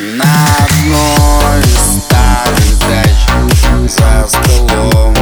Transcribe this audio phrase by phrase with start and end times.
[0.00, 0.24] На
[0.64, 3.18] одной из старых дач
[3.86, 5.14] За столом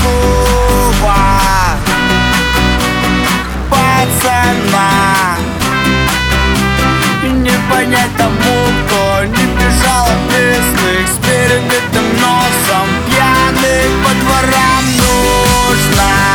[0.00, 1.14] Слово
[3.70, 5.36] пацана.
[7.22, 8.56] Не понять тому,
[8.86, 16.31] кто не бежал от местных С перебитым носом пьяный по дворам нужно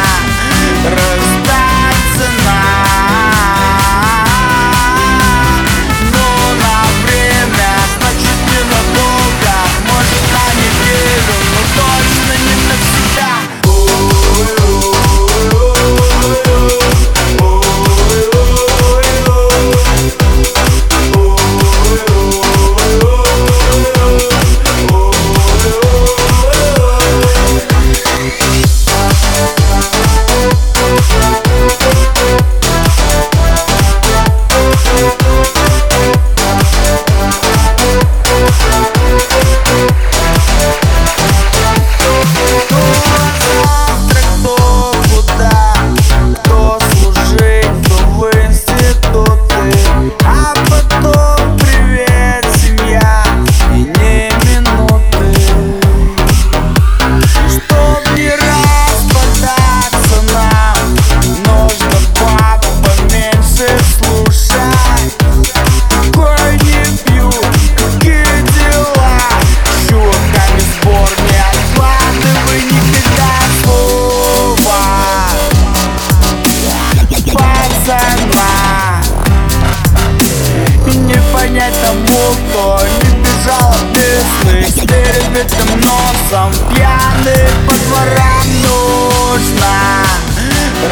[82.33, 89.73] кто не бежал от местных С перебитым носом пьяный по дворам нужно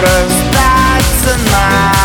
[0.01, 1.95] Раздать цена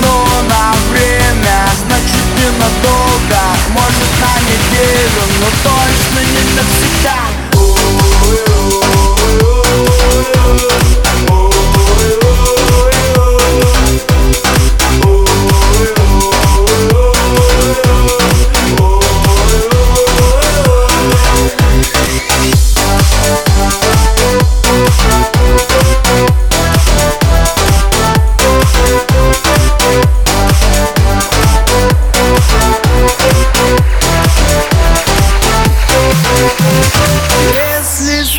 [0.00, 3.42] но на время, значит ненадолго.
[3.70, 7.45] Может на неделю, но точно не навсегда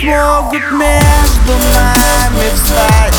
[0.07, 3.13] могут между нами встать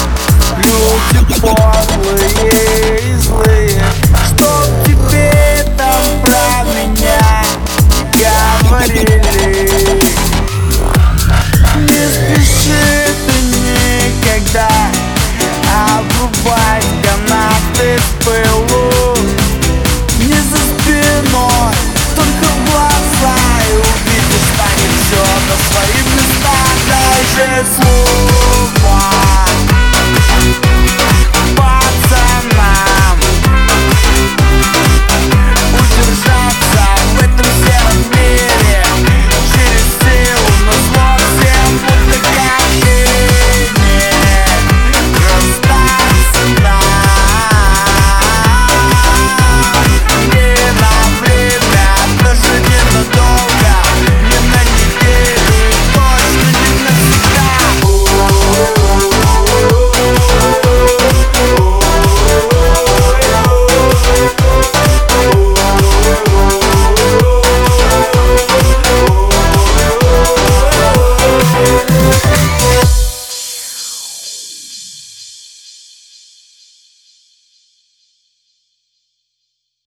[0.57, 3.88] Люди подлые и злые